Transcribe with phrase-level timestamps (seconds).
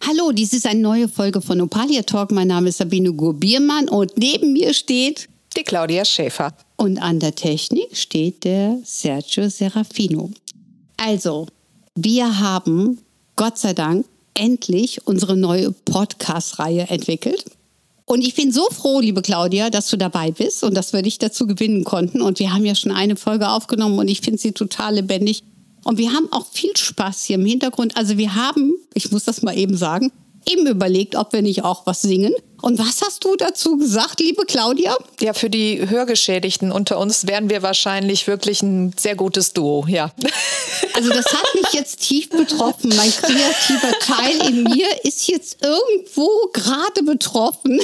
[0.00, 2.30] Hallo, dies ist eine neue Folge von Opalia Talk.
[2.30, 6.54] Mein Name ist Sabine Gurbiermann und neben mir steht die Claudia Schäfer.
[6.76, 10.30] Und an der Technik steht der Sergio Serafino.
[10.96, 11.46] Also,
[11.94, 12.98] wir haben
[13.36, 17.44] Gott sei Dank endlich unsere neue Podcast-Reihe entwickelt.
[18.04, 21.18] Und ich bin so froh, liebe Claudia, dass du dabei bist und dass wir dich
[21.18, 22.22] dazu gewinnen konnten.
[22.22, 25.42] Und wir haben ja schon eine Folge aufgenommen und ich finde sie total lebendig.
[25.84, 27.96] Und wir haben auch viel Spaß hier im Hintergrund.
[27.96, 30.12] Also wir haben, ich muss das mal eben sagen,
[30.50, 32.34] eben überlegt, ob wir nicht auch was singen.
[32.60, 34.96] Und was hast du dazu gesagt, liebe Claudia?
[35.20, 40.10] Ja, für die Hörgeschädigten unter uns wären wir wahrscheinlich wirklich ein sehr gutes Duo, ja.
[40.94, 42.92] Also das hat mich jetzt tief betroffen.
[42.96, 47.80] Mein kreativer Teil in mir ist jetzt irgendwo gerade betroffen.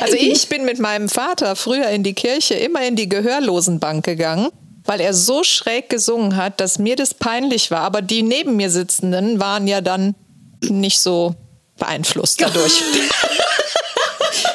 [0.00, 4.48] Also ich bin mit meinem Vater früher in die Kirche immer in die Gehörlosenbank gegangen
[4.84, 7.80] weil er so schräg gesungen hat, dass mir das peinlich war.
[7.80, 10.14] Aber die neben mir sitzenden waren ja dann
[10.62, 11.34] nicht so
[11.78, 12.82] beeinflusst dadurch.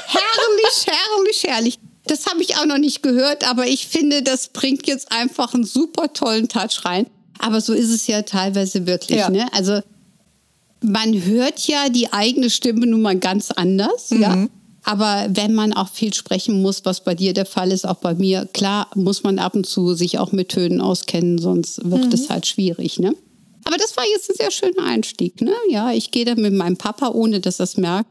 [0.07, 1.79] herrlich, herrlich, herrlich.
[2.05, 5.65] Das habe ich auch noch nicht gehört, aber ich finde, das bringt jetzt einfach einen
[5.65, 7.05] super tollen Touch rein.
[7.37, 9.19] Aber so ist es ja teilweise wirklich.
[9.19, 9.29] Ja.
[9.29, 9.47] Ne?
[9.53, 9.81] Also
[10.81, 14.09] man hört ja die eigene Stimme nun mal ganz anders.
[14.11, 14.21] Mhm.
[14.21, 14.47] Ja?
[14.89, 18.15] Aber wenn man auch viel sprechen muss, was bei dir der Fall ist, auch bei
[18.15, 22.11] mir, klar muss man ab und zu sich auch mit Tönen auskennen, sonst wird mhm.
[22.11, 22.97] es halt schwierig.
[22.97, 23.13] Ne?
[23.65, 25.41] Aber das war jetzt ein sehr schöner Einstieg.
[25.41, 25.53] Ne?
[25.69, 28.09] Ja, ich gehe dann mit meinem Papa, ohne dass er es merkt,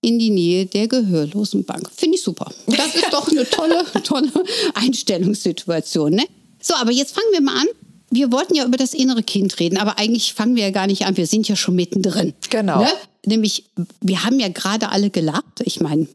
[0.00, 1.88] in die Nähe der Gehörlosenbank.
[1.96, 2.50] Finde ich super.
[2.66, 4.32] Das ist doch eine tolle, tolle
[4.74, 6.14] Einstellungssituation.
[6.14, 6.24] Ne?
[6.60, 7.68] So, aber jetzt fangen wir mal an.
[8.10, 11.06] Wir wollten ja über das innere Kind reden, aber eigentlich fangen wir ja gar nicht
[11.06, 11.16] an.
[11.16, 12.34] Wir sind ja schon mittendrin.
[12.50, 12.80] Genau.
[12.80, 12.88] Ne?
[13.28, 13.64] Nämlich,
[14.00, 15.60] wir haben ja gerade alle gelacht.
[15.64, 16.08] Ich meine,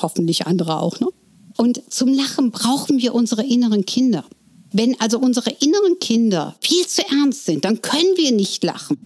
[0.00, 1.12] hoffentlich andere auch noch.
[1.56, 4.24] Und zum Lachen brauchen wir unsere inneren Kinder.
[4.72, 8.98] Wenn also unsere inneren Kinder viel zu ernst sind, dann können wir nicht lachen.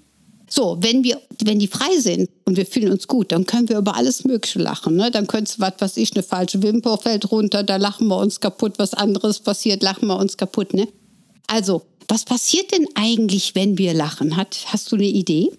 [0.49, 3.79] So, wenn wir, wenn die frei sind und wir fühlen uns gut, dann können wir
[3.79, 4.95] über alles Mögliche lachen.
[4.95, 5.11] Ne?
[5.11, 8.41] Dann könnte es, was weiß ich, eine falsche Wimper fällt runter, da lachen wir uns
[8.41, 10.75] kaputt, was anderes passiert, lachen wir uns kaputt.
[10.75, 10.87] Ne?
[11.47, 14.37] Also, was passiert denn eigentlich, wenn wir lachen?
[14.37, 15.51] Hat, hast du eine Idee?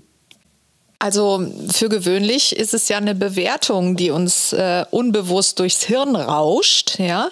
[1.06, 6.98] Also für gewöhnlich ist es ja eine Bewertung, die uns äh, unbewusst durchs Hirn rauscht,
[6.98, 7.30] ja.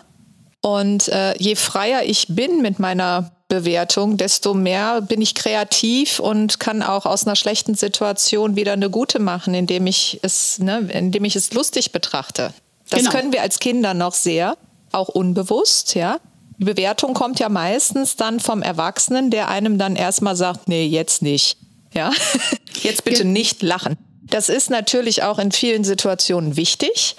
[0.61, 6.59] Und äh, je freier ich bin mit meiner Bewertung, desto mehr bin ich kreativ und
[6.59, 11.25] kann auch aus einer schlechten Situation wieder eine gute machen, indem ich es, ne, indem
[11.25, 12.53] ich es lustig betrachte.
[12.91, 13.09] Das genau.
[13.11, 14.55] können wir als Kinder noch sehr,
[14.91, 16.19] auch unbewusst, ja.
[16.59, 21.23] Die Bewertung kommt ja meistens dann vom Erwachsenen, der einem dann erstmal sagt, nee, jetzt
[21.23, 21.57] nicht.
[21.93, 22.11] Ja,
[22.81, 23.97] jetzt bitte nicht lachen.
[24.23, 27.15] Das ist natürlich auch in vielen Situationen wichtig.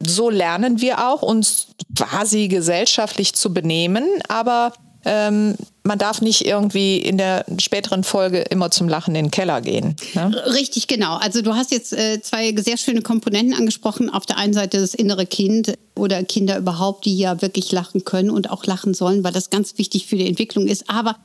[0.00, 4.72] So lernen wir auch, uns quasi gesellschaftlich zu benehmen, aber
[5.04, 5.54] ähm,
[5.84, 9.96] man darf nicht irgendwie in der späteren Folge immer zum Lachen in den Keller gehen.
[10.14, 10.42] Ne?
[10.46, 11.16] Richtig, genau.
[11.16, 14.10] Also du hast jetzt äh, zwei sehr schöne Komponenten angesprochen.
[14.10, 18.30] Auf der einen Seite das innere Kind oder Kinder überhaupt, die ja wirklich lachen können
[18.30, 20.90] und auch lachen sollen, weil das ganz wichtig für die Entwicklung ist.
[20.90, 21.16] Aber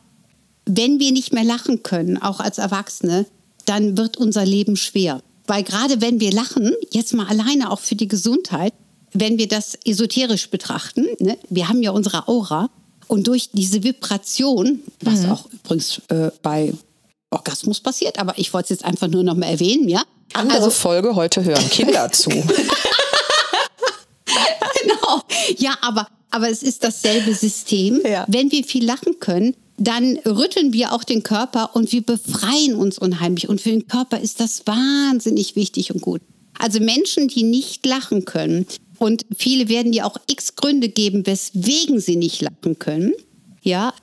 [0.66, 3.25] wenn wir nicht mehr lachen können, auch als Erwachsene,
[3.66, 5.22] dann wird unser Leben schwer.
[5.46, 8.73] Weil gerade wenn wir lachen, jetzt mal alleine auch für die Gesundheit,
[9.13, 12.69] wenn wir das esoterisch betrachten, ne, wir haben ja unsere Aura
[13.07, 15.31] und durch diese Vibration, was mhm.
[15.31, 16.73] auch übrigens äh, bei
[17.29, 20.03] Orgasmus passiert, aber ich wollte es jetzt einfach nur noch mal erwähnen, ja.
[20.34, 22.29] Andere also, Folge heute hören Kinder zu.
[22.29, 22.44] genau.
[25.57, 28.02] Ja, aber, aber es ist dasselbe System.
[28.03, 28.25] Ja.
[28.28, 32.97] Wenn wir viel lachen können, dann rütteln wir auch den Körper und wir befreien uns
[32.97, 33.50] unheimlich.
[33.50, 36.22] Und für den Körper ist das wahnsinnig wichtig und gut.
[36.59, 38.66] Also Menschen, die nicht lachen können,
[38.99, 43.11] und viele werden dir auch x Gründe geben, weswegen sie nicht lachen können,
[43.61, 43.93] ja,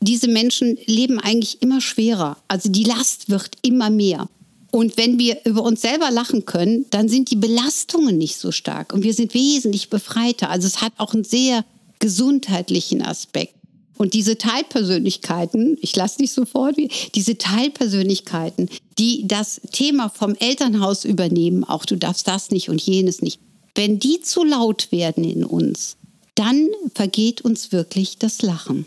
[0.00, 2.36] diese Menschen leben eigentlich immer schwerer.
[2.46, 4.28] Also die Last wird immer mehr.
[4.70, 8.92] Und wenn wir über uns selber lachen können, dann sind die Belastungen nicht so stark
[8.92, 10.50] und wir sind wesentlich befreiter.
[10.50, 11.64] Also es hat auch einen sehr
[12.00, 13.54] gesundheitlichen Aspekt.
[13.96, 16.76] Und diese Teilpersönlichkeiten, ich lasse dich sofort,
[17.14, 18.68] diese Teilpersönlichkeiten,
[18.98, 23.40] die das Thema vom Elternhaus übernehmen, auch du darfst das nicht und jenes nicht,
[23.74, 25.96] wenn die zu laut werden in uns,
[26.34, 28.86] dann vergeht uns wirklich das Lachen.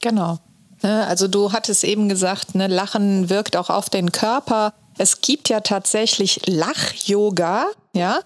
[0.00, 0.38] Genau.
[0.82, 4.72] Ne, also du hattest eben gesagt, ne, Lachen wirkt auch auf den Körper.
[4.96, 8.20] Es gibt ja tatsächlich Lach-Yoga, ja.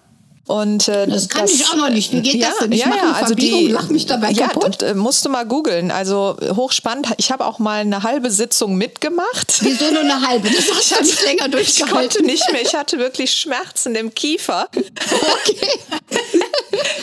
[0.47, 2.11] Und, äh, das kann das, ich auch noch nicht.
[2.11, 2.71] Wie geht ja, das denn?
[2.71, 4.81] Ich ja, mache ja, also die, lach mich dabei ja, kaputt.
[4.83, 5.89] Ja, musst du mal googeln.
[5.89, 7.07] Also hochspannend.
[7.17, 9.57] Ich habe auch mal eine halbe Sitzung mitgemacht.
[9.61, 10.49] Wieso nur eine halbe?
[10.49, 11.85] Das hast du nicht länger durchgehalten.
[11.85, 12.61] Ich konnte nicht mehr.
[12.61, 14.67] Ich hatte wirklich Schmerzen im Kiefer.
[14.71, 15.67] Okay.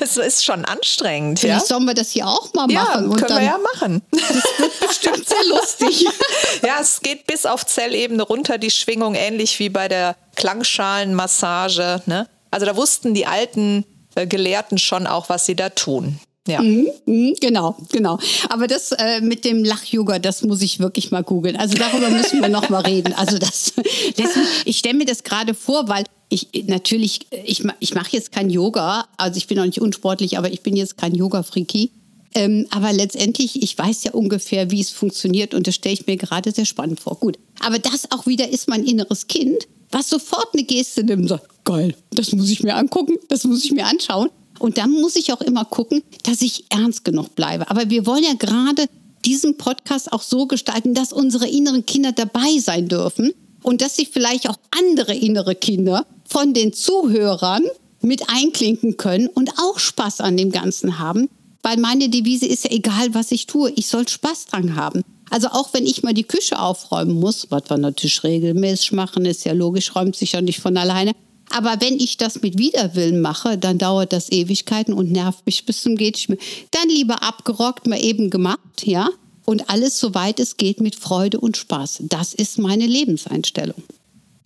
[0.00, 1.41] Es ist schon anstrengend.
[1.41, 1.67] Vielleicht ja?
[1.67, 3.11] sollen wir das hier auch mal machen.
[3.11, 4.03] Ja, können wir ja machen.
[4.11, 6.06] Das wird bestimmt sehr lustig.
[6.62, 12.03] ja, es geht bis auf Zellebene runter, die Schwingung, ähnlich wie bei der Klangschalenmassage.
[12.06, 12.29] Ne?
[12.52, 13.84] Also da wussten die alten
[14.14, 16.20] äh, Gelehrten schon auch, was sie da tun.
[16.46, 16.60] Ja.
[16.60, 18.19] Mhm, mhm, genau, genau.
[18.49, 21.56] Aber das äh, mit dem Lach-Yoga, das muss ich wirklich mal googeln.
[21.56, 23.12] Also darüber müssen wir noch mal reden.
[23.12, 23.72] Also das,
[24.16, 24.31] das
[24.64, 29.06] ich stelle mir das gerade vor, weil ich natürlich, ich, ich mache jetzt kein Yoga,
[29.19, 31.90] also ich bin auch nicht unsportlich, aber ich bin jetzt kein Yoga-Freaky.
[32.34, 36.16] Ähm, aber letztendlich, ich weiß ja ungefähr, wie es funktioniert und das stelle ich mir
[36.16, 37.19] gerade sehr spannend vor.
[37.19, 41.40] Gut, aber das auch wieder ist mein inneres Kind, was sofort eine Geste nimmt und
[41.64, 44.29] geil, das muss ich mir angucken, das muss ich mir anschauen.
[44.59, 47.69] Und dann muss ich auch immer gucken, dass ich ernst genug bleibe.
[47.69, 48.87] Aber wir wollen ja gerade
[49.25, 53.32] diesen Podcast auch so gestalten, dass unsere inneren Kinder dabei sein dürfen
[53.62, 57.64] und dass sich vielleicht auch andere innere Kinder von den Zuhörern
[58.03, 61.29] mit einklinken können und auch Spaß an dem Ganzen haben.
[61.62, 65.03] Weil meine Devise ist ja egal, was ich tue, ich soll Spaß dran haben.
[65.31, 69.44] Also auch wenn ich mal die Küche aufräumen muss, was wir natürlich regelmäßig machen, ist
[69.44, 71.12] ja logisch, räumt sich ja nicht von alleine.
[71.52, 75.82] Aber wenn ich das mit Widerwillen mache, dann dauert das Ewigkeiten und nervt mich bis
[75.82, 76.26] zum geht
[76.70, 79.08] Dann lieber abgerockt, mal eben gemacht, ja.
[79.44, 81.99] Und alles, soweit es geht, mit Freude und Spaß.
[82.02, 83.82] Das ist meine Lebenseinstellung.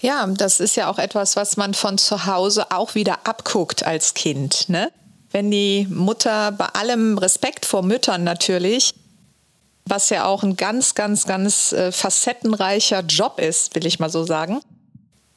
[0.00, 4.14] Ja, das ist ja auch etwas, was man von zu Hause auch wieder abguckt als
[4.14, 4.68] Kind.
[4.68, 4.90] Ne?
[5.30, 8.94] Wenn die Mutter bei allem Respekt vor Müttern natürlich,
[9.84, 14.24] was ja auch ein ganz, ganz, ganz äh, facettenreicher Job ist, will ich mal so
[14.24, 14.60] sagen,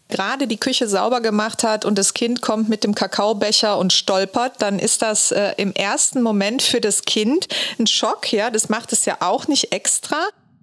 [0.09, 4.53] gerade die Küche sauber gemacht hat und das Kind kommt mit dem Kakaobecher und stolpert,
[4.59, 7.47] dann ist das äh, im ersten Moment für das Kind
[7.79, 8.33] ein Schock.
[8.33, 10.17] Ja, das macht es ja auch nicht extra.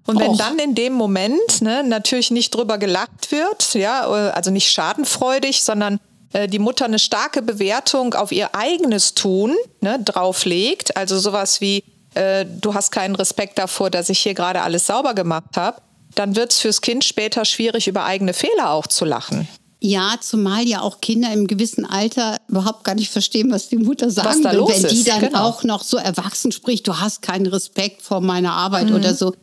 [0.06, 0.38] Und wenn Och.
[0.38, 5.62] dann in dem Moment ne, natürlich nicht drüber gelacht wird, ja, äh, also nicht schadenfreudig,
[5.62, 6.00] sondern
[6.32, 11.84] äh, die Mutter eine starke Bewertung auf ihr eigenes Tun ne, drauflegt, also sowas wie,
[12.14, 15.81] äh, du hast keinen Respekt davor, dass ich hier gerade alles sauber gemacht habe,
[16.16, 19.46] dann wird es fürs Kind später schwierig, über eigene Fehler auch zu lachen.
[19.80, 24.10] Ja, zumal ja auch Kinder im gewissen Alter überhaupt gar nicht verstehen, was die Mutter
[24.10, 24.58] sagen was da will.
[24.58, 25.44] Los Wenn die dann genau.
[25.44, 28.96] auch noch so erwachsen spricht, du hast keinen Respekt vor meiner Arbeit mhm.
[28.96, 29.34] oder so,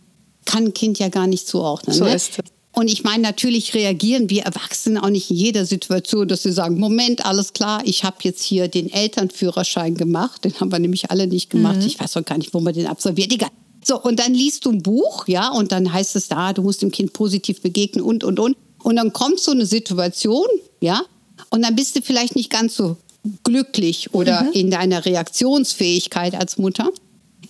[0.46, 1.96] kann ein Kind ja gar nicht zuordnen.
[1.96, 2.16] So ne?
[2.16, 2.52] ist es.
[2.75, 6.80] Und ich meine, natürlich reagieren wir Erwachsenen auch nicht in jeder Situation, dass sie sagen,
[6.80, 10.44] Moment, alles klar, ich habe jetzt hier den Elternführerschein gemacht.
[10.44, 11.78] Den haben wir nämlich alle nicht gemacht.
[11.78, 11.86] Mhm.
[11.86, 13.31] Ich weiß auch gar nicht, wo man den absolviert.
[13.31, 13.52] Egal.
[13.84, 16.82] So, und dann liest du ein Buch, ja, und dann heißt es da, du musst
[16.82, 18.58] dem Kind positiv begegnen und, und, und.
[18.82, 20.48] Und dann kommt so eine Situation,
[20.82, 21.04] ja,
[21.50, 22.98] und dann bist du vielleicht nicht ganz so
[23.44, 24.52] glücklich oder mhm.
[24.52, 26.90] in deiner Reaktionsfähigkeit als Mutter.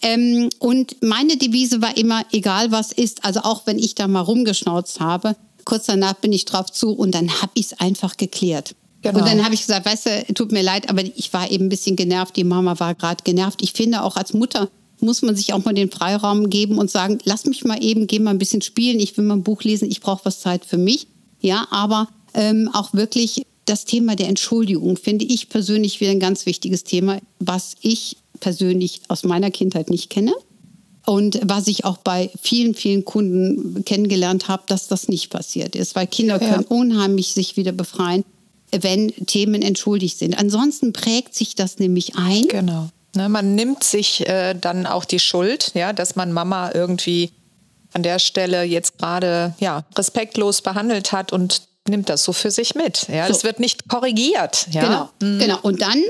[0.02, 4.22] Ähm, und meine Devise war immer, egal was ist, also auch wenn ich da mal
[4.22, 5.36] rumgeschnauzt habe,
[5.66, 8.76] kurz danach bin ich drauf zu und dann habe ich es einfach geklärt.
[9.02, 9.20] Genau.
[9.20, 11.70] Und dann habe ich gesagt, weißt du, tut mir leid, aber ich war eben ein
[11.70, 13.62] bisschen genervt, die Mama war gerade genervt.
[13.62, 14.70] Ich finde auch als Mutter
[15.04, 18.20] muss man sich auch mal den Freiraum geben und sagen, lass mich mal eben, geh
[18.20, 20.78] mal ein bisschen spielen, ich will mal ein Buch lesen, ich brauche was Zeit für
[20.78, 21.08] mich.
[21.42, 26.46] Ja, aber ähm, auch wirklich das Thema der Entschuldigung finde ich persönlich wieder ein ganz
[26.46, 30.34] wichtiges Thema, was ich persönlich aus meiner Kindheit nicht kenne.
[31.06, 35.96] Und was ich auch bei vielen, vielen Kunden kennengelernt habe, dass das nicht passiert ist,
[35.96, 36.48] weil Kinder ja.
[36.50, 38.24] können unheimlich sich wieder befreien,
[38.72, 40.38] wenn Themen entschuldigt sind.
[40.38, 42.48] Ansonsten prägt sich das nämlich ein.
[42.48, 42.90] Genau.
[43.16, 47.32] Ne, man nimmt sich äh, dann auch die Schuld, ja, dass man Mama irgendwie
[47.94, 52.74] an der Stelle jetzt gerade ja, respektlos behandelt hat und nimmt das so für sich
[52.76, 53.08] mit.
[53.10, 53.34] Ja, so.
[53.34, 54.68] Das wird nicht korrigiert.
[54.72, 54.82] Ja?
[54.82, 55.40] Genau, mhm.
[55.40, 55.60] genau.
[55.62, 56.02] Und dann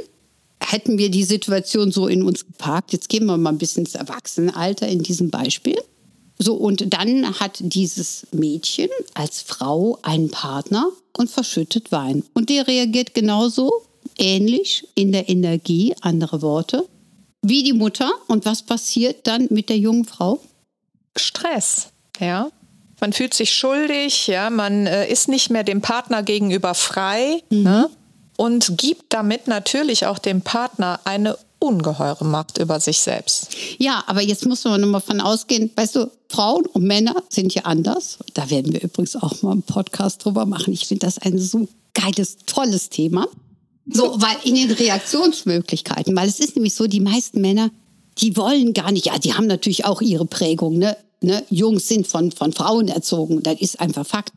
[0.61, 2.93] hätten wir die Situation so in uns geparkt.
[2.93, 5.77] Jetzt gehen wir mal ein bisschen ins Erwachsenenalter in diesem Beispiel.
[6.39, 12.23] So, und dann hat dieses Mädchen als Frau einen Partner und verschüttet Wein.
[12.33, 13.71] Und der reagiert genauso
[14.17, 16.85] ähnlich in der Energie, andere Worte,
[17.43, 18.11] wie die Mutter.
[18.27, 20.39] Und was passiert dann mit der jungen Frau?
[21.15, 22.49] Stress, ja.
[22.99, 27.63] Man fühlt sich schuldig, ja, man äh, ist nicht mehr dem Partner gegenüber frei mhm.
[27.63, 27.89] ne?
[28.37, 33.49] und gibt damit natürlich auch dem Partner eine ungeheure Macht über sich selbst.
[33.77, 37.63] Ja, aber jetzt muss man nochmal von ausgehen, weißt du, Frauen und Männer sind ja
[37.63, 38.19] anders.
[38.33, 40.73] Da werden wir übrigens auch mal einen Podcast drüber machen.
[40.73, 43.27] Ich finde das ein so geiles, tolles Thema.
[43.85, 47.69] So, weil in den Reaktionsmöglichkeiten, weil es ist nämlich so, die meisten Männer,
[48.17, 50.95] die wollen gar nicht, ja, die haben natürlich auch ihre Prägung, ne?
[51.21, 51.43] ne?
[51.49, 54.31] Jungs sind von, von Frauen erzogen, das ist einfach Fakt.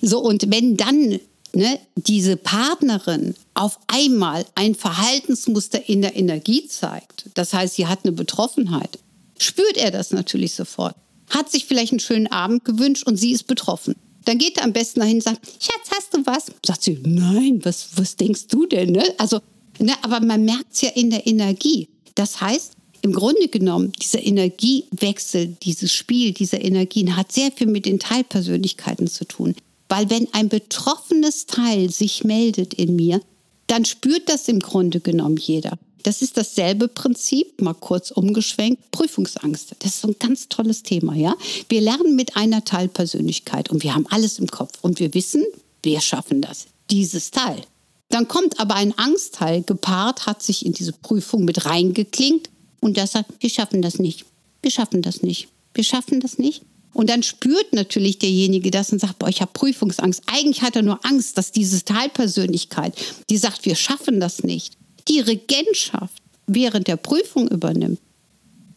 [0.00, 1.18] So, und wenn dann
[1.54, 8.00] ne, diese Partnerin auf einmal ein Verhaltensmuster in der Energie zeigt, das heißt, sie hat
[8.04, 8.98] eine Betroffenheit,
[9.38, 10.94] spürt er das natürlich sofort.
[11.30, 13.96] Hat sich vielleicht einen schönen Abend gewünscht und sie ist betroffen.
[14.24, 16.46] Dann geht er am besten dahin und sagt, Schatz, hast du was?
[16.64, 18.92] Sagt sie, nein, was, was denkst du denn?
[18.92, 19.04] Ne?
[19.18, 19.40] Also,
[19.78, 21.88] ne, aber man merkt es ja in der Energie.
[22.14, 27.84] Das heißt, im Grunde genommen, dieser Energiewechsel, dieses Spiel dieser Energien hat sehr viel mit
[27.84, 29.56] den Teilpersönlichkeiten zu tun.
[29.88, 33.20] Weil wenn ein betroffenes Teil sich meldet in mir,
[33.66, 35.78] dann spürt das im Grunde genommen jeder.
[36.02, 39.74] Das ist dasselbe Prinzip, mal kurz umgeschwenkt, Prüfungsangst.
[39.78, 41.34] Das ist so ein ganz tolles Thema, ja.
[41.68, 45.44] Wir lernen mit einer Teilpersönlichkeit und wir haben alles im Kopf und wir wissen,
[45.82, 47.62] wir schaffen das, dieses Teil.
[48.08, 53.12] Dann kommt aber ein Angstteil gepaart, hat sich in diese Prüfung mit reingeklinkt und das
[53.12, 54.26] sagt, wir schaffen das nicht.
[54.60, 55.48] Wir schaffen das nicht.
[55.74, 56.62] Wir schaffen das nicht.
[56.92, 60.22] Und dann spürt natürlich derjenige das und sagt, boah, ich habe Prüfungsangst.
[60.26, 62.94] Eigentlich hat er nur Angst, dass diese Teilpersönlichkeit,
[63.30, 64.76] die sagt, wir schaffen das nicht,
[65.08, 68.00] die Regentschaft während der Prüfung übernimmt.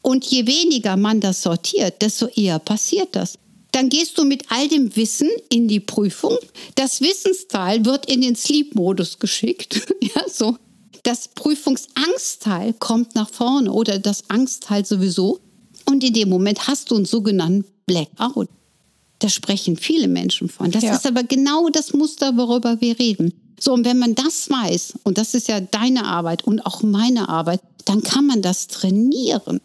[0.02, 3.40] Und je weniger man das sortiert, desto eher passiert das.
[3.72, 6.38] Dann gehst du mit all dem Wissen in die Prüfung.
[6.76, 9.82] Das Wissensteil wird in den Sleep-Modus geschickt.
[10.02, 10.58] ja, so.
[11.04, 15.40] Das Prüfungsangshteil kommt nach vorne oder das Angstteil sowieso.
[15.86, 18.48] Und in dem Moment hast du einen sogenannten Blackout.
[19.20, 20.72] Da sprechen viele Menschen von.
[20.72, 20.96] Das ja.
[20.96, 23.34] ist aber genau das Muster, worüber wir reden.
[23.60, 27.30] So, und wenn man das weiß, und das ist ja deine Arbeit und auch meine
[27.30, 29.62] Arbeit, dann kann man das trainieren.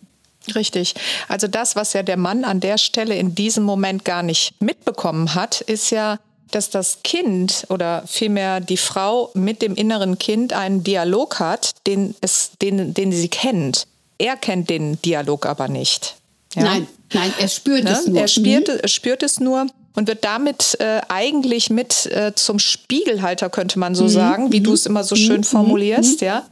[0.54, 0.94] Richtig.
[1.28, 5.34] Also das, was ja der Mann an der Stelle in diesem Moment gar nicht mitbekommen
[5.34, 6.18] hat, ist ja,
[6.50, 12.14] dass das Kind oder vielmehr die Frau mit dem inneren Kind einen Dialog hat, den,
[12.20, 13.86] es, den, den sie kennt.
[14.18, 16.16] Er kennt den Dialog aber nicht.
[16.54, 16.64] Ja?
[16.64, 17.92] Nein, nein, er spürt ne?
[17.92, 18.20] es nur.
[18.20, 18.88] Er spürt, mhm.
[18.88, 24.04] spürt es nur und wird damit äh, eigentlich mit äh, zum Spiegelhalter, könnte man so
[24.04, 24.08] mhm.
[24.08, 24.64] sagen, wie mhm.
[24.64, 25.44] du es immer so schön mhm.
[25.44, 26.26] formulierst, mhm.
[26.26, 26.44] ja.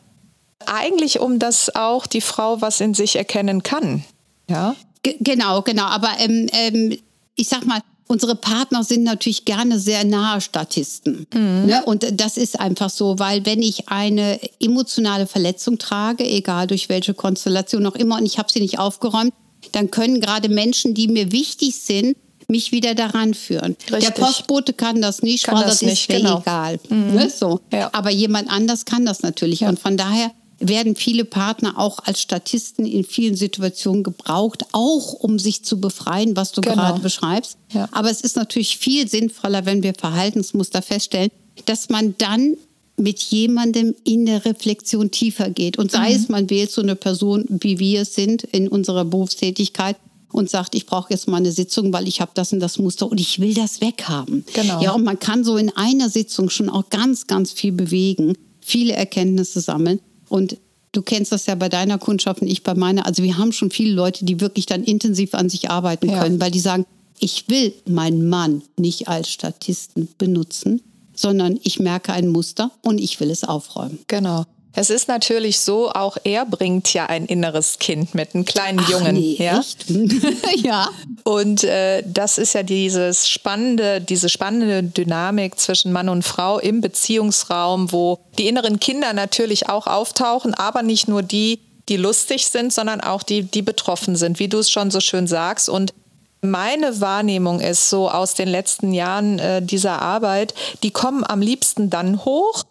[0.66, 4.04] Eigentlich, um dass auch die Frau was in sich erkennen kann.
[4.50, 4.74] Ja.
[5.02, 5.84] G genau, genau.
[5.84, 6.98] Aber ähm, ähm,
[7.36, 11.26] ich sag mal, unsere Partner sind natürlich gerne sehr nahe Statisten.
[11.32, 11.66] Mhm.
[11.66, 11.82] Ne?
[11.84, 17.14] Und das ist einfach so, weil wenn ich eine emotionale Verletzung trage, egal durch welche
[17.14, 19.32] Konstellation auch immer, und ich habe sie nicht aufgeräumt,
[19.72, 22.16] dann können gerade Menschen, die mir wichtig sind,
[22.50, 23.76] mich wieder daran führen.
[23.92, 23.98] Richtig.
[24.00, 26.40] Der Postbote kann das nicht, kann weil das, das ist mir genau.
[26.40, 26.80] egal.
[26.88, 27.14] Mhm.
[27.14, 27.30] Ne?
[27.30, 27.60] So.
[27.72, 27.90] Ja.
[27.92, 29.60] Aber jemand anders kann das natürlich.
[29.60, 29.68] Ja.
[29.68, 35.38] Und von daher werden viele Partner auch als Statisten in vielen Situationen gebraucht, auch um
[35.38, 36.76] sich zu befreien, was du genau.
[36.76, 37.58] gerade beschreibst.
[37.72, 37.88] Ja.
[37.92, 41.30] Aber es ist natürlich viel sinnvoller, wenn wir Verhaltensmuster feststellen,
[41.66, 42.56] dass man dann
[42.96, 45.78] mit jemandem in der Reflexion tiefer geht.
[45.78, 46.16] Und sei mhm.
[46.16, 49.96] es, man wählt so eine Person, wie wir es sind in unserer Berufstätigkeit
[50.32, 53.10] und sagt, ich brauche jetzt mal eine Sitzung, weil ich habe das und das Muster
[53.10, 54.44] und ich will das weghaben.
[54.52, 54.82] Genau.
[54.82, 58.92] Ja, und man kann so in einer Sitzung schon auch ganz, ganz viel bewegen, viele
[58.92, 60.00] Erkenntnisse sammeln.
[60.28, 60.58] Und
[60.92, 63.06] du kennst das ja bei deiner Kundschaft und ich bei meiner.
[63.06, 66.40] Also wir haben schon viele Leute, die wirklich dann intensiv an sich arbeiten können, ja.
[66.40, 66.84] weil die sagen,
[67.18, 70.82] ich will meinen Mann nicht als Statisten benutzen,
[71.14, 73.98] sondern ich merke ein Muster und ich will es aufräumen.
[74.06, 74.44] Genau.
[74.74, 78.88] Es ist natürlich so, auch er bringt ja ein inneres Kind mit, einen kleinen Ach,
[78.88, 79.14] Jungen.
[79.14, 79.62] Nee, ja?
[80.56, 80.90] Ja.
[81.24, 86.80] Und äh, das ist ja dieses spannende, diese spannende Dynamik zwischen Mann und Frau im
[86.80, 92.72] Beziehungsraum, wo die inneren Kinder natürlich auch auftauchen, aber nicht nur die, die lustig sind,
[92.72, 95.68] sondern auch die, die betroffen sind, wie du es schon so schön sagst.
[95.68, 95.92] Und
[96.40, 101.90] meine Wahrnehmung ist so aus den letzten Jahren äh, dieser Arbeit, die kommen am liebsten
[101.90, 102.64] dann hoch,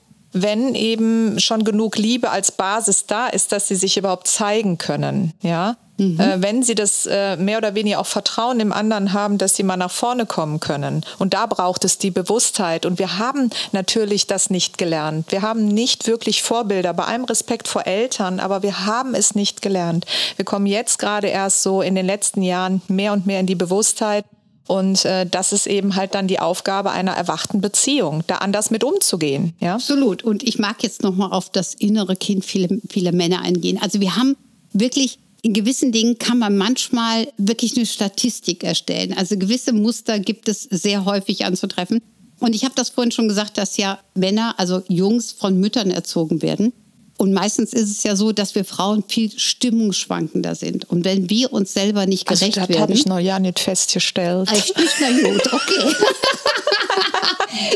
[0.44, 5.34] wenn eben schon genug Liebe als Basis da ist, dass sie sich überhaupt zeigen können,
[5.42, 5.78] ja.
[5.98, 6.20] Mhm.
[6.20, 9.64] Äh, wenn sie das äh, mehr oder weniger auch Vertrauen im anderen haben, dass sie
[9.64, 11.04] mal nach vorne kommen können.
[11.18, 12.86] Und da braucht es die Bewusstheit.
[12.86, 15.32] Und wir haben natürlich das nicht gelernt.
[15.32, 19.62] Wir haben nicht wirklich Vorbilder, bei allem Respekt vor Eltern, aber wir haben es nicht
[19.62, 20.06] gelernt.
[20.36, 23.56] Wir kommen jetzt gerade erst so in den letzten Jahren mehr und mehr in die
[23.56, 24.26] Bewusstheit,
[24.68, 28.84] und äh, das ist eben halt dann die Aufgabe einer erwachten Beziehung, da anders mit
[28.84, 29.54] umzugehen.
[29.60, 29.76] Ja?
[29.76, 30.24] Absolut.
[30.24, 33.80] Und ich mag jetzt nochmal auf das innere Kind vieler viele Männer eingehen.
[33.82, 34.36] Also wir haben
[34.74, 39.14] wirklich in gewissen Dingen kann man manchmal wirklich eine Statistik erstellen.
[39.16, 42.02] Also gewisse Muster gibt es sehr häufig anzutreffen.
[42.40, 46.42] Und ich habe das vorhin schon gesagt, dass ja Männer, also Jungs von Müttern erzogen
[46.42, 46.74] werden.
[47.18, 50.90] Und meistens ist es ja so, dass wir Frauen viel stimmungsschwankender sind.
[50.90, 52.80] Und wenn wir uns selber nicht also gerecht das werden.
[52.80, 54.52] Das habe ich noch ja nicht festgestellt.
[54.52, 54.74] Nicht?
[55.02, 55.96] Na gut, okay.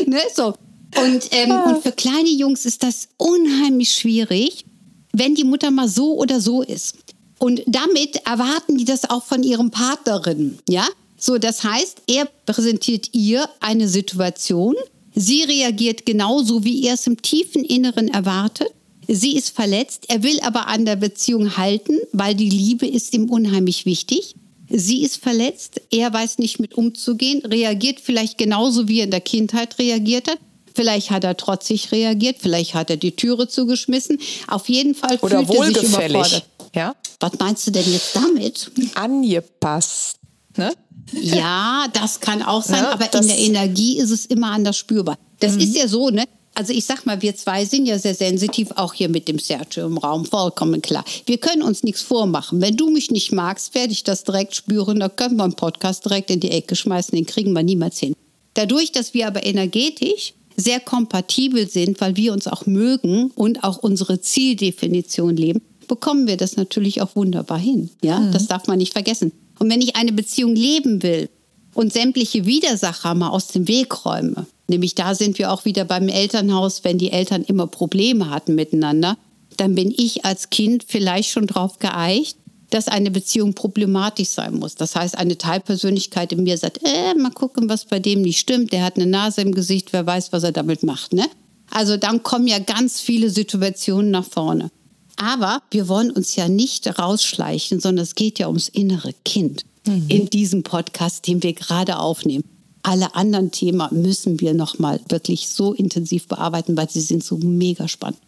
[0.06, 0.54] ne, so.
[1.02, 1.62] Und, ähm, ah.
[1.64, 4.64] und für kleine Jungs ist das unheimlich schwierig,
[5.12, 6.96] wenn die Mutter mal so oder so ist.
[7.38, 10.86] Und damit erwarten die das auch von ihrem Partnerin, ja?
[11.16, 14.74] So, das heißt, er präsentiert ihr eine Situation
[15.14, 18.68] Sie reagiert genauso, wie er es im tiefen Inneren erwartet.
[19.08, 23.28] Sie ist verletzt, er will aber an der Beziehung halten, weil die Liebe ist ihm
[23.28, 24.36] unheimlich wichtig.
[24.68, 29.20] Sie ist verletzt, er weiß nicht mit umzugehen, reagiert vielleicht genauso, wie er in der
[29.20, 30.38] Kindheit reagiert hat.
[30.74, 34.18] Vielleicht hat er trotzig reagiert, vielleicht hat er die Türe zugeschmissen.
[34.48, 36.46] Auf jeden Fall Oder fühlt er sich überfordert.
[36.74, 36.94] Ja?
[37.20, 38.70] Was meinst du denn jetzt damit?
[38.94, 40.16] Angepasst.
[40.56, 40.72] Ne?
[41.20, 45.18] Ja, das kann auch sein, Ja, aber in der Energie ist es immer anders spürbar.
[45.40, 46.24] Das ist ja so, ne?
[46.54, 49.86] Also ich sag mal, wir zwei sind ja sehr sensitiv, auch hier mit dem Sergio
[49.86, 51.04] im Raum, vollkommen klar.
[51.24, 52.60] Wir können uns nichts vormachen.
[52.60, 55.00] Wenn du mich nicht magst, werde ich das direkt spüren.
[55.00, 58.14] Da können wir einen Podcast direkt in die Ecke schmeißen, den kriegen wir niemals hin.
[58.54, 63.78] Dadurch, dass wir aber energetisch sehr kompatibel sind, weil wir uns auch mögen und auch
[63.78, 67.90] unsere Zieldefinition leben, bekommen wir das natürlich auch wunderbar hin.
[68.02, 69.32] Ja, das darf man nicht vergessen.
[69.58, 71.30] Und wenn ich eine Beziehung leben will
[71.74, 76.08] und sämtliche Widersacher mal aus dem Weg räume, nämlich da sind wir auch wieder beim
[76.08, 79.16] Elternhaus, wenn die Eltern immer Probleme hatten miteinander,
[79.56, 82.36] dann bin ich als Kind vielleicht schon drauf geeicht,
[82.70, 84.74] dass eine Beziehung problematisch sein muss.
[84.74, 88.72] Das heißt, eine Teilpersönlichkeit in mir sagt, äh, mal gucken, was bei dem nicht stimmt.
[88.72, 91.12] Der hat eine Nase im Gesicht, wer weiß, was er damit macht.
[91.12, 91.26] Ne?
[91.70, 94.70] Also dann kommen ja ganz viele Situationen nach vorne.
[95.16, 99.66] Aber wir wollen uns ja nicht rausschleichen, sondern es geht ja ums innere Kind
[100.08, 102.44] in diesem Podcast, den wir gerade aufnehmen.
[102.82, 107.36] Alle anderen Themen müssen wir noch mal wirklich so intensiv bearbeiten, weil sie sind so
[107.38, 108.20] mega spannend.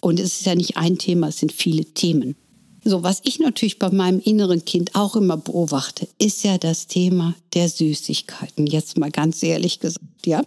[0.00, 2.36] Und es ist ja nicht ein Thema, es sind viele Themen.
[2.84, 7.34] So, was ich natürlich bei meinem inneren Kind auch immer beobachte, ist ja das Thema
[7.54, 8.66] der Süßigkeiten.
[8.66, 10.42] Jetzt mal ganz ehrlich gesagt, ja.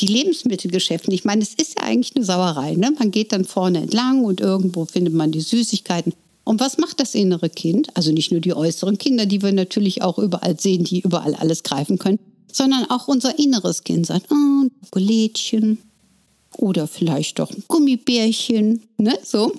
[0.00, 2.74] Die Lebensmittelgeschäfte, ich meine, es ist ja eigentlich eine Sauerei.
[2.74, 2.92] Ne?
[2.98, 6.14] Man geht dann vorne entlang und irgendwo findet man die Süßigkeiten.
[6.42, 7.96] Und was macht das innere Kind?
[7.96, 11.62] Also nicht nur die äußeren Kinder, die wir natürlich auch überall sehen, die überall alles
[11.62, 12.18] greifen können,
[12.54, 15.78] sondern auch unser inneres Kind sagt, oh, ein Schokolädchen
[16.56, 19.52] oder vielleicht doch ein Gummibärchen, ne, so.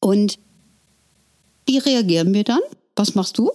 [0.00, 0.38] Und
[1.66, 2.60] wie reagieren wir dann?
[2.96, 3.50] Was machst du?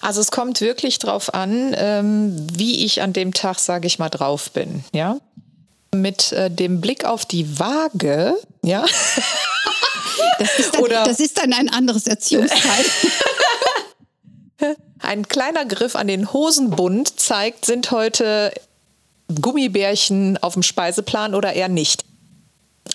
[0.00, 4.08] Also es kommt wirklich drauf an, ähm, wie ich an dem Tag, sage ich mal,
[4.08, 4.82] drauf bin.
[4.92, 5.18] Ja,
[5.94, 8.84] mit äh, dem Blick auf die Waage, ja,
[10.38, 12.84] Das ist dann, Oder- das ist dann ein anderes Erziehungsteil.
[15.00, 18.52] ein kleiner Griff an den Hosenbund zeigt, sind heute
[19.40, 22.04] Gummibärchen auf dem Speiseplan oder eher nicht.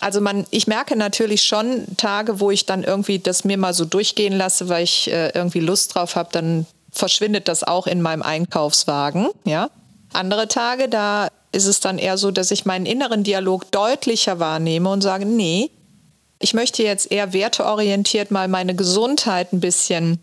[0.01, 3.86] Also man, ich merke natürlich schon Tage, wo ich dann irgendwie das mir mal so
[3.86, 8.21] durchgehen lasse, weil ich äh, irgendwie Lust drauf habe, dann verschwindet das auch in meinem
[8.21, 9.30] Einkaufswagen.
[9.45, 9.69] Ja.
[10.13, 14.89] Andere Tage, da ist es dann eher so, dass ich meinen inneren Dialog deutlicher wahrnehme
[14.89, 15.71] und sage, nee,
[16.39, 20.19] ich möchte jetzt eher werteorientiert mal meine Gesundheit ein bisschen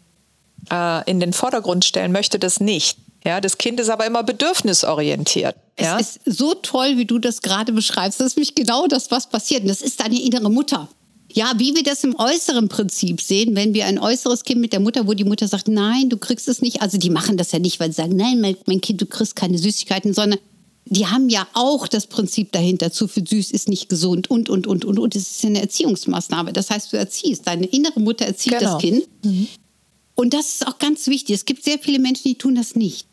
[0.70, 2.98] äh, in den Vordergrund stellen, möchte das nicht.
[3.24, 5.54] Ja, das Kind ist aber immer bedürfnisorientiert.
[5.78, 5.98] Ja?
[5.98, 8.20] Es ist so toll, wie du das gerade beschreibst.
[8.20, 9.62] Das ist nämlich genau das, was passiert.
[9.62, 10.88] Und das ist deine innere Mutter.
[11.32, 14.80] Ja, wie wir das im äußeren Prinzip sehen, wenn wir ein äußeres Kind mit der
[14.80, 16.82] Mutter, wo die Mutter sagt, nein, du kriegst es nicht.
[16.82, 19.34] Also die machen das ja nicht, weil sie sagen, nein, mein, mein Kind, du kriegst
[19.34, 20.38] keine Süßigkeiten, sondern
[20.84, 24.66] die haben ja auch das Prinzip dahinter, zu viel süß ist nicht gesund und, und,
[24.66, 25.14] und, und, und.
[25.14, 26.52] Das ist eine Erziehungsmaßnahme.
[26.52, 28.72] Das heißt, du erziehst, deine innere Mutter erzieht Genau.
[28.72, 29.04] das Kind.
[30.14, 31.34] Und das ist auch ganz wichtig.
[31.34, 33.06] Es gibt sehr viele Menschen, die tun das nicht.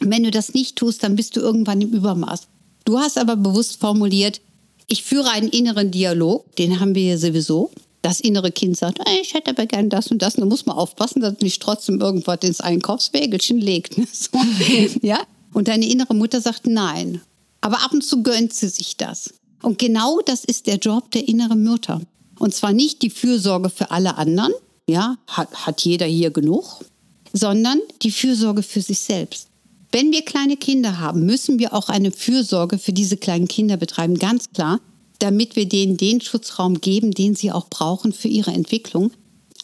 [0.00, 2.48] Und wenn du das nicht tust, dann bist du irgendwann im Übermaß.
[2.84, 4.40] Du hast aber bewusst formuliert,
[4.86, 7.70] ich führe einen inneren Dialog, den haben wir ja sowieso.
[8.02, 10.34] Das innere Kind sagt, "Ey, ich hätte aber gern das und das.
[10.34, 13.98] Und da muss man aufpassen, dass nicht trotzdem irgendwas ins Einkaufswägelchen legt.
[13.98, 14.06] ne?
[14.10, 14.30] So.
[15.02, 15.20] ja?
[15.52, 17.20] Und deine innere Mutter sagt nein.
[17.60, 19.34] Aber ab und zu gönnt sie sich das.
[19.62, 22.00] Und genau das ist der Job der inneren Mutter.
[22.38, 24.52] Und zwar nicht die Fürsorge für alle anderen,
[24.90, 26.84] ja, hat, hat jeder hier genug,
[27.32, 29.48] sondern die Fürsorge für sich selbst.
[29.92, 34.18] Wenn wir kleine Kinder haben, müssen wir auch eine Fürsorge für diese kleinen Kinder betreiben,
[34.18, 34.80] ganz klar,
[35.18, 39.12] damit wir denen den Schutzraum geben, den sie auch brauchen für ihre Entwicklung.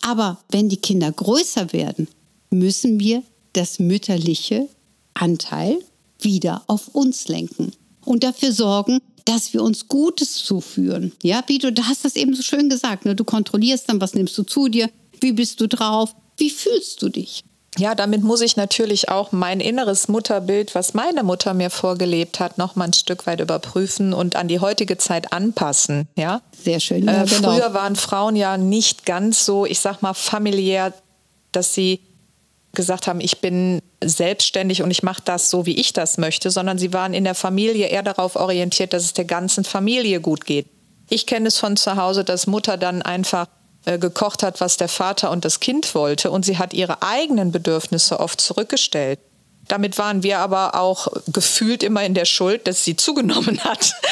[0.03, 2.09] Aber wenn die Kinder größer werden,
[2.51, 4.69] müssen wir das mütterliche
[5.15, 5.79] Anteil
[6.21, 7.73] wieder auf uns lenken
[8.05, 11.13] und dafür sorgen, dass wir uns Gutes zuführen.
[11.23, 13.15] Ja, wie du, du hast das eben so schön gesagt, ne?
[13.15, 14.89] du kontrollierst dann, was nimmst du zu dir,
[15.21, 17.45] wie bist du drauf, wie fühlst du dich?
[17.79, 22.59] Ja, damit muss ich natürlich auch mein inneres Mutterbild, was meine Mutter mir vorgelebt hat,
[22.59, 26.09] noch mal ein Stück weit überprüfen und an die heutige Zeit anpassen.
[26.17, 27.05] Ja, Sehr schön.
[27.05, 27.53] Ja, äh, genau.
[27.53, 30.95] Früher waren Frauen ja nicht ganz so, ich sag mal, familiär,
[31.53, 32.01] dass sie
[32.73, 36.79] gesagt haben, ich bin selbstständig und ich mache das so, wie ich das möchte, sondern
[36.79, 40.67] sie waren in der Familie eher darauf orientiert, dass es der ganzen Familie gut geht.
[41.09, 43.47] Ich kenne es von zu Hause, dass Mutter dann einfach
[43.87, 47.53] äh, gekocht hat, was der Vater und das Kind wollte und sie hat ihre eigenen
[47.53, 49.19] Bedürfnisse oft zurückgestellt.
[49.69, 53.95] Damit waren wir aber auch gefühlt immer in der Schuld, dass sie zugenommen hat.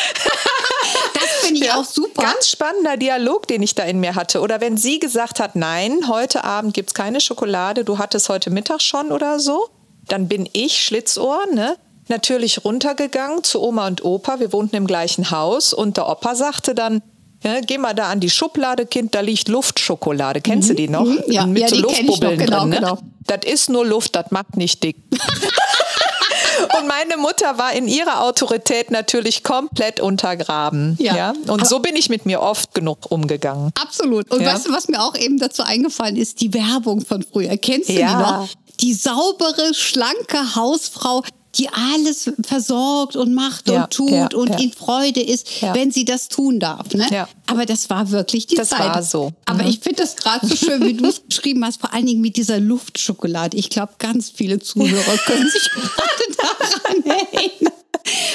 [1.15, 2.23] Das finde ich ja, auch super.
[2.23, 4.41] Ganz spannender Dialog, den ich da in mir hatte.
[4.41, 8.51] Oder wenn sie gesagt hat, nein, heute Abend gibt es keine Schokolade, du hattest heute
[8.51, 9.69] Mittag schon oder so,
[10.09, 11.77] dann bin ich Schlitzohr, ne?
[12.09, 14.41] Natürlich runtergegangen zu Oma und Opa.
[14.41, 17.01] Wir wohnten im gleichen Haus und der Opa sagte dann,
[17.44, 20.40] ja, geh mal da an die Schublade, Kind, da liegt Luftschokolade.
[20.40, 20.72] Kennst mhm.
[20.72, 21.04] du die noch?
[21.04, 21.22] Mhm.
[21.28, 22.70] Ja, Mit ja, so Luftbubbeln genau, drin.
[22.70, 22.76] Ne?
[22.76, 22.98] Genau.
[23.26, 24.96] Das ist nur Luft, das macht nicht dick.
[26.78, 30.96] Und meine Mutter war in ihrer Autorität natürlich komplett untergraben.
[30.98, 31.16] Ja.
[31.16, 31.35] ja?
[31.48, 33.70] Und so bin ich mit mir oft genug umgegangen.
[33.80, 34.30] Absolut.
[34.30, 34.54] Und ja.
[34.54, 36.40] weißt du, was mir auch eben dazu eingefallen ist?
[36.40, 37.57] Die Werbung von früher.
[37.57, 38.09] Kennst du ja.
[38.09, 38.48] die noch?
[38.80, 41.22] Die saubere, schlanke Hausfrau,
[41.59, 44.59] die alles versorgt und macht ja, und tut ja, und ja.
[44.59, 46.93] in Freude ist, wenn sie das tun darf.
[46.95, 47.27] Ne?
[47.47, 48.81] Aber das war wirklich die das Zeit.
[48.81, 49.33] Das war so.
[49.45, 49.71] Aber mhm.
[49.71, 52.37] ich finde das gerade so schön, wie du es geschrieben hast, vor allen Dingen mit
[52.37, 53.57] dieser Luftschokolade.
[53.57, 57.73] Ich glaube, ganz viele Zuhörer können sich gerade daran erinnern.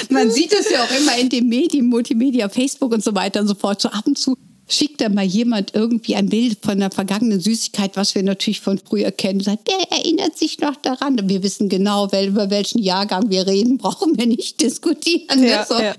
[0.08, 3.46] Man sieht es ja auch immer in den Medien, Multimedia, Facebook und so weiter und
[3.46, 3.80] so fort.
[3.80, 4.36] So ab und zu
[4.72, 8.78] schickt da mal jemand irgendwie ein Bild von einer vergangenen Süßigkeit, was wir natürlich von
[8.78, 11.18] früher kennen, sagt, der erinnert sich noch daran.
[11.18, 15.42] Und wir wissen genau, über welchen Jahrgang wir reden, brauchen wir nicht diskutieren.
[15.42, 15.74] Ja, so.
[15.74, 15.94] ja.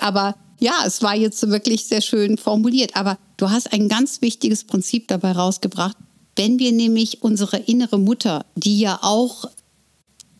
[0.00, 2.96] Aber ja, es war jetzt wirklich sehr schön formuliert.
[2.96, 5.96] Aber du hast ein ganz wichtiges Prinzip dabei rausgebracht.
[6.34, 9.46] Wenn wir nämlich unsere innere Mutter, die ja auch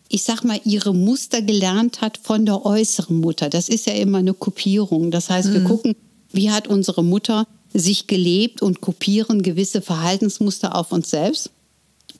[0.09, 3.49] ich sag mal, ihre Muster gelernt hat von der äußeren Mutter.
[3.49, 5.11] Das ist ja immer eine Kopierung.
[5.11, 5.67] Das heißt, wir mhm.
[5.67, 5.95] gucken,
[6.31, 11.51] wie hat unsere Mutter sich gelebt und kopieren gewisse Verhaltensmuster auf uns selbst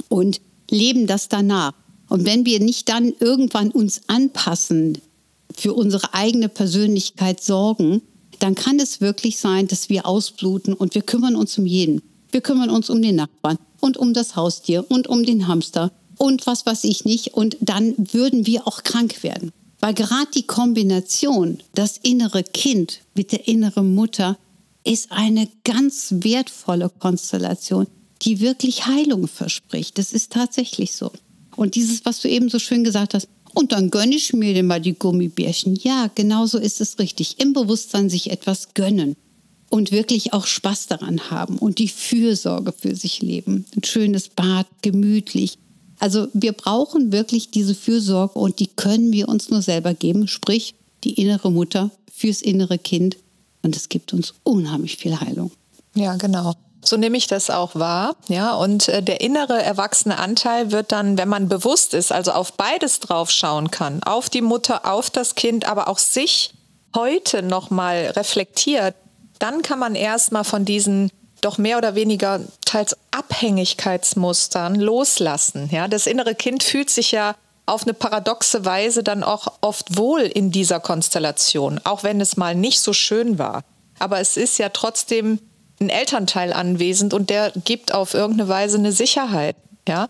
[0.10, 1.74] und leben das danach.
[2.10, 5.00] Und wenn wir nicht dann irgendwann uns anpassen,
[5.58, 8.02] für unsere eigene Persönlichkeit sorgen,
[8.40, 12.04] dann kann es wirklich sein, dass wir ausbluten und wir kümmern uns um jeden.
[12.32, 16.46] Wir kümmern uns um den Nachbarn und um das Haustier und um den Hamster und
[16.46, 17.34] was weiß ich nicht.
[17.34, 19.52] Und dann würden wir auch krank werden.
[19.80, 24.38] Weil gerade die Kombination, das innere Kind mit der inneren Mutter,
[24.88, 27.88] ist eine ganz wertvolle Konstellation,
[28.22, 29.98] die wirklich Heilung verspricht.
[29.98, 31.12] Das ist tatsächlich so.
[31.56, 34.68] Und dieses, was du eben so schön gesagt hast, und dann gönne ich mir denn
[34.68, 35.76] mal die Gummibärchen.
[35.76, 37.40] Ja, genau so ist es richtig.
[37.40, 39.16] Im Bewusstsein sich etwas gönnen
[39.70, 43.66] und wirklich auch Spaß daran haben und die Fürsorge für sich leben.
[43.76, 45.58] Ein schönes Bad, gemütlich.
[46.00, 50.76] Also wir brauchen wirklich diese Fürsorge und die können wir uns nur selber geben, sprich
[51.04, 53.18] die innere Mutter fürs innere Kind
[53.68, 55.52] und es gibt uns unheimlich viel Heilung.
[55.94, 56.54] Ja, genau.
[56.84, 58.16] So nehme ich das auch wahr.
[58.30, 62.54] Ja, und äh, der innere erwachsene Anteil wird dann, wenn man bewusst ist, also auf
[62.54, 66.54] beides drauf schauen kann, auf die Mutter, auf das Kind, aber auch sich
[66.96, 68.96] heute nochmal reflektiert,
[69.40, 75.70] dann kann man erstmal von diesen doch mehr oder weniger teils Abhängigkeitsmustern loslassen.
[75.72, 77.36] Ja, das innere Kind fühlt sich ja
[77.68, 82.56] auf eine paradoxe Weise dann auch oft wohl in dieser Konstellation, auch wenn es mal
[82.56, 83.64] nicht so schön war.
[84.00, 85.40] Aber es ist ja trotzdem
[85.80, 89.56] ein Elternteil anwesend und der gibt auf irgendeine Weise eine Sicherheit.
[89.88, 90.10] Ja,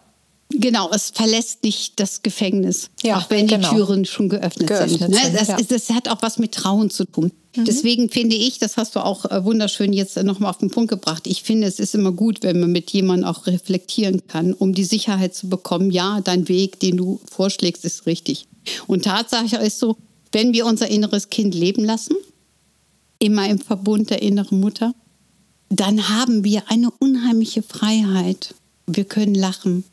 [0.49, 3.69] Genau, es verlässt nicht das Gefängnis, ja, auch wenn genau.
[3.69, 5.09] die Türen schon geöffnet, geöffnet sind.
[5.09, 5.17] Ne?
[5.17, 5.57] sind das, ja.
[5.57, 7.31] ist, das, hat auch was mit Trauen zu tun.
[7.57, 7.65] Mhm.
[7.65, 11.27] Deswegen finde ich, das hast du auch äh, wunderschön jetzt nochmal auf den Punkt gebracht.
[11.27, 14.83] Ich finde, es ist immer gut, wenn man mit jemandem auch reflektieren kann, um die
[14.83, 18.47] Sicherheit zu bekommen, ja, dein Weg, den du vorschlägst, ist richtig.
[18.85, 19.97] Und Tatsache ist so,
[20.31, 22.15] wenn wir unser inneres Kind leben lassen,
[23.19, 24.93] immer im Verbund der inneren Mutter,
[25.69, 28.53] dann haben wir eine unheimliche Freiheit.
[28.85, 29.83] Wir können lachen,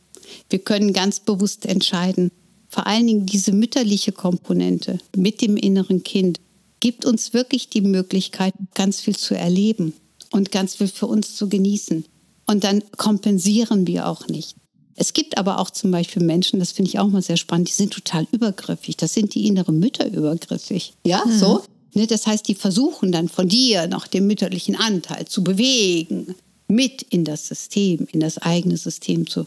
[0.50, 2.30] wir können ganz bewusst entscheiden.
[2.68, 6.40] Vor allen Dingen diese mütterliche Komponente mit dem inneren Kind
[6.84, 9.94] gibt uns wirklich die Möglichkeit, ganz viel zu erleben
[10.32, 12.04] und ganz viel für uns zu genießen.
[12.46, 14.54] Und dann kompensieren wir auch nicht.
[14.94, 17.72] Es gibt aber auch zum Beispiel Menschen, das finde ich auch mal sehr spannend, die
[17.72, 18.98] sind total übergriffig.
[18.98, 20.92] Das sind die inneren Mütter übergriffig.
[21.06, 21.38] Ja, mhm.
[21.38, 21.64] so.
[21.94, 26.34] Ne, das heißt, die versuchen dann von dir noch den mütterlichen Anteil zu bewegen,
[26.68, 29.46] mit in das System, in das eigene System zu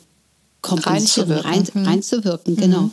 [0.63, 1.85] reinzuwirken, rein, mhm.
[1.85, 2.81] reinzuwirken genau.
[2.81, 2.91] Mhm.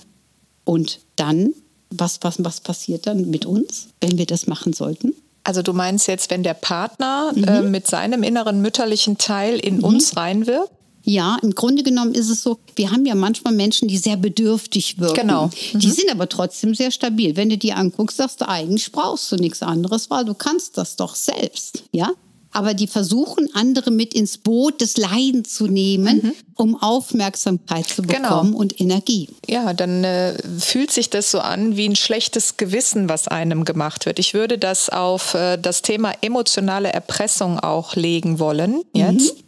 [0.65, 1.55] Und dann,
[1.99, 5.15] was, was, was passiert dann mit uns, wenn wir das machen sollten?
[5.45, 7.45] Also du meinst jetzt, wenn der Partner mhm.
[7.45, 9.85] äh, mit seinem inneren mütterlichen Teil in mhm.
[9.85, 10.71] uns reinwirkt?
[11.07, 14.99] Ja, im Grunde genommen ist es so, wir haben ja manchmal Menschen, die sehr bedürftig
[14.99, 15.21] wirken.
[15.21, 15.51] Genau.
[15.75, 15.81] Mhm.
[15.81, 17.37] Die sind aber trotzdem sehr stabil.
[17.37, 20.97] Wenn du die anguckst, sagst du, eigentlich brauchst du nichts anderes, weil du kannst das
[20.97, 21.85] doch selbst.
[21.93, 22.11] Ja?
[22.55, 26.33] Aber die versuchen, andere mit ins Boot des Leidens zu nehmen, mhm.
[26.55, 28.29] um Aufmerksamkeit zu genau.
[28.29, 28.61] bekommen genau.
[28.61, 29.29] und Energie.
[29.47, 34.07] Ja, dann äh, fühlt sich das so an wie ein schlechtes Gewissen, was einem gemacht
[34.07, 34.21] wird.
[34.21, 39.35] Ich würde das auf äh, das Thema emotionale Erpressung auch legen wollen jetzt.
[39.37, 39.43] Mhm.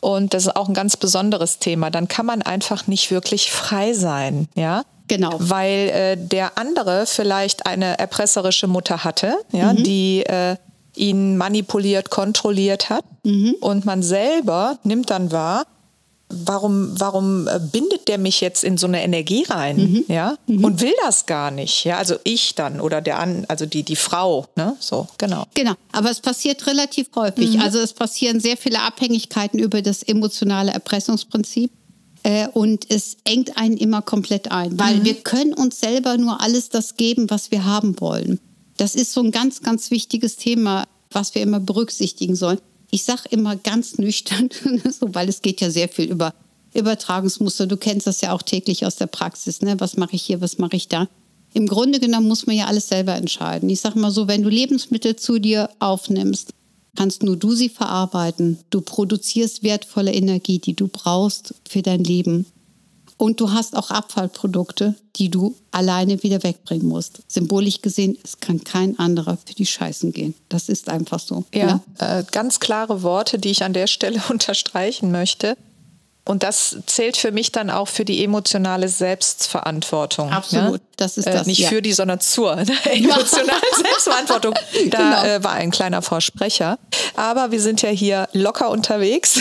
[0.00, 3.92] und das ist auch ein ganz besonderes Thema, dann kann man einfach nicht wirklich frei
[3.92, 4.84] sein, ja.
[5.08, 5.36] Genau.
[5.38, 9.82] Weil äh, der andere vielleicht eine erpresserische Mutter hatte, ja, mhm.
[9.82, 10.56] die äh,
[10.96, 13.04] ihn manipuliert, kontrolliert hat.
[13.24, 13.54] Mhm.
[13.60, 15.66] Und man selber nimmt dann wahr,
[16.32, 20.04] warum, warum äh, bindet der mich jetzt in so eine Energie rein, mhm.
[20.08, 20.64] ja, mhm.
[20.64, 23.96] und will das gar nicht, ja, also ich dann oder der an, also die, die
[23.96, 25.44] Frau, ne, so, genau.
[25.54, 27.60] Genau, aber es passiert relativ häufig, mhm.
[27.60, 31.70] also es passieren sehr viele Abhängigkeiten über das emotionale Erpressungsprinzip
[32.22, 35.04] äh, und es engt einen immer komplett ein, weil mhm.
[35.04, 38.40] wir können uns selber nur alles das geben, was wir haben wollen.
[38.82, 42.58] Das ist so ein ganz, ganz wichtiges Thema, was wir immer berücksichtigen sollen
[42.92, 44.50] ich sage immer ganz nüchtern,
[45.00, 46.34] weil es geht ja sehr viel über
[46.74, 47.66] Übertragungsmuster.
[47.66, 49.62] Du kennst das ja auch täglich aus der Praxis.
[49.62, 49.80] Ne?
[49.80, 51.08] Was mache ich hier, was mache ich da?
[51.54, 53.68] Im Grunde genommen muss man ja alles selber entscheiden.
[53.70, 56.52] Ich sage mal so, wenn du Lebensmittel zu dir aufnimmst,
[56.94, 58.58] kannst nur du sie verarbeiten.
[58.68, 62.44] Du produzierst wertvolle Energie, die du brauchst für dein Leben.
[63.16, 67.22] Und du hast auch Abfallprodukte, die du alleine wieder wegbringen musst.
[67.28, 70.34] Symbolisch gesehen, es kann kein anderer für die Scheißen gehen.
[70.48, 71.44] Das ist einfach so.
[71.54, 72.18] Ja, ja?
[72.18, 75.56] Äh, ganz klare Worte, die ich an der Stelle unterstreichen möchte.
[76.24, 80.30] Und das zählt für mich dann auch für die emotionale Selbstverantwortung.
[80.30, 80.86] Absolut, ja?
[80.96, 81.46] das ist äh, das.
[81.46, 81.68] Äh, nicht ja.
[81.68, 82.52] für die, sondern zur
[82.84, 84.54] emotionalen Selbstverantwortung.
[84.90, 85.24] Da genau.
[85.24, 86.78] äh, war ein kleiner Vorsprecher.
[87.16, 89.40] Aber wir sind ja hier locker unterwegs.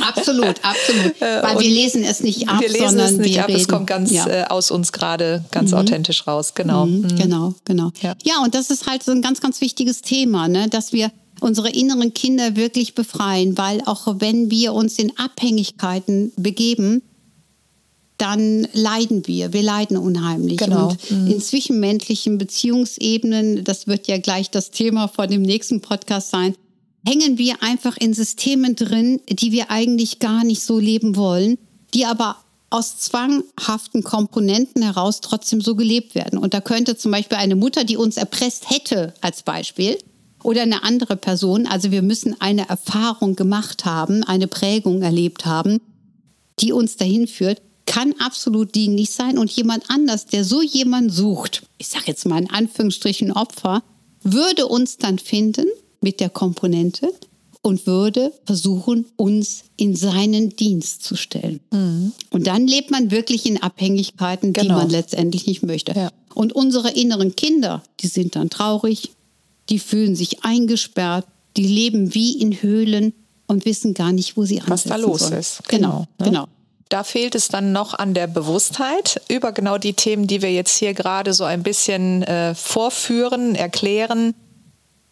[0.00, 1.14] Absolut, absolut.
[1.20, 3.48] Äh, Weil wir lesen es nicht ab, wir lesen sondern es nicht ab.
[3.48, 3.60] Reden.
[3.60, 4.26] Es kommt ganz ja.
[4.26, 5.78] Äh, aus uns gerade ganz mhm.
[5.78, 6.54] authentisch raus.
[6.54, 6.86] Genau.
[6.86, 7.02] Mhm.
[7.02, 7.16] Mhm.
[7.16, 7.92] Genau, genau.
[8.02, 8.14] Ja.
[8.22, 10.68] ja, und das ist halt so ein ganz, ganz wichtiges Thema, ne?
[10.68, 11.10] dass wir
[11.40, 17.02] unsere inneren Kinder wirklich befreien, weil auch wenn wir uns in Abhängigkeiten begeben,
[18.18, 19.52] dann leiden wir.
[19.52, 20.58] Wir leiden unheimlich.
[20.58, 20.90] Genau.
[20.90, 21.26] Und mhm.
[21.26, 26.54] in zwischenmenschlichen Beziehungsebenen, das wird ja gleich das Thema von dem nächsten Podcast sein,
[27.06, 31.58] hängen wir einfach in Systemen drin, die wir eigentlich gar nicht so leben wollen,
[31.92, 32.36] die aber
[32.70, 36.38] aus zwanghaften Komponenten heraus trotzdem so gelebt werden.
[36.38, 39.98] Und da könnte zum Beispiel eine Mutter, die uns erpresst hätte, als Beispiel,
[40.44, 41.66] oder eine andere Person.
[41.66, 45.80] Also wir müssen eine Erfahrung gemacht haben, eine Prägung erlebt haben,
[46.60, 51.62] die uns dahin führt, kann absolut dienlich sein und jemand anders, der so jemand sucht,
[51.78, 53.82] ich sage jetzt mal in Anführungsstrichen Opfer,
[54.22, 55.66] würde uns dann finden
[56.00, 57.12] mit der Komponente
[57.62, 61.60] und würde versuchen, uns in seinen Dienst zu stellen.
[61.72, 62.12] Mhm.
[62.30, 64.66] Und dann lebt man wirklich in Abhängigkeiten, genau.
[64.66, 65.92] die man letztendlich nicht möchte.
[65.92, 66.10] Ja.
[66.34, 69.12] Und unsere inneren Kinder, die sind dann traurig,
[69.68, 73.14] die fühlen sich eingesperrt, die leben wie in Höhlen
[73.46, 75.32] und wissen gar nicht, wo sie ansetzen Was da los sollen.
[75.34, 75.68] ist.
[75.68, 76.06] Genau, genau.
[76.18, 76.26] Ne?
[76.26, 76.44] genau.
[76.88, 80.76] Da fehlt es dann noch an der Bewusstheit über genau die Themen, die wir jetzt
[80.78, 84.34] hier gerade so ein bisschen äh, vorführen, erklären.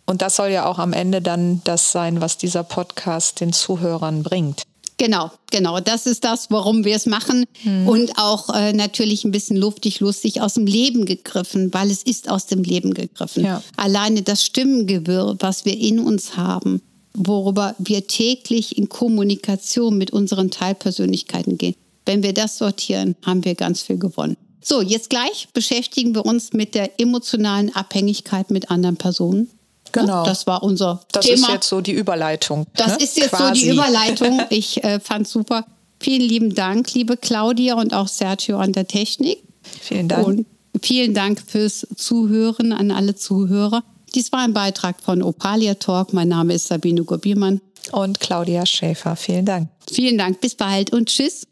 [0.06, 4.22] Und das soll ja auch am Ende dann das sein, was dieser Podcast den Zuhörern
[4.22, 4.62] bringt.
[5.02, 5.80] Genau, genau.
[5.80, 7.44] Das ist das, warum wir es machen.
[7.64, 7.88] Mhm.
[7.88, 12.30] Und auch äh, natürlich ein bisschen luftig, lustig aus dem Leben gegriffen, weil es ist
[12.30, 13.44] aus dem Leben gegriffen.
[13.44, 13.64] Ja.
[13.76, 16.82] Alleine das Stimmengewirr, was wir in uns haben,
[17.14, 21.74] worüber wir täglich in Kommunikation mit unseren Teilpersönlichkeiten gehen.
[22.06, 24.36] Wenn wir das sortieren, haben wir ganz viel gewonnen.
[24.62, 29.50] So, jetzt gleich beschäftigen wir uns mit der emotionalen Abhängigkeit mit anderen Personen.
[29.92, 30.24] Genau.
[30.24, 31.36] Das war unser das Thema.
[31.36, 32.66] Das ist jetzt so die Überleitung.
[32.74, 33.04] Das ne?
[33.04, 33.60] ist jetzt Quasi.
[33.60, 34.40] so die Überleitung.
[34.50, 35.64] Ich äh, fand super.
[36.00, 39.38] Vielen lieben Dank, liebe Claudia und auch Sergio an der Technik.
[39.80, 40.26] Vielen Dank.
[40.26, 40.46] Und
[40.82, 43.84] vielen Dank fürs Zuhören an alle Zuhörer.
[44.14, 46.12] Dies war ein Beitrag von Opalia Talk.
[46.12, 47.60] Mein Name ist Sabine Gurbiermann.
[47.92, 49.16] Und Claudia Schäfer.
[49.16, 49.68] Vielen Dank.
[49.90, 50.40] Vielen Dank.
[50.40, 51.46] Bis bald und tschüss.